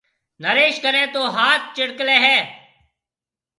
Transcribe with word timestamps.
نريش 0.43 0.75
ڪنَي 0.83 1.03
تو 1.13 1.21
هات 1.37 1.61
چرڪلَي 1.75 2.17
هيَ۔ 2.25 2.39